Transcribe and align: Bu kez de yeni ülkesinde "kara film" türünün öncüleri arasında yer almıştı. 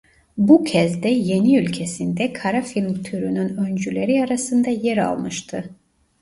Bu 0.37 0.63
kez 0.63 1.03
de 1.03 1.09
yeni 1.09 1.57
ülkesinde 1.57 2.33
"kara 2.33 2.61
film" 2.61 3.03
türünün 3.03 3.57
öncüleri 3.57 4.23
arasında 4.23 4.69
yer 4.69 4.97
almıştı. 4.97 5.69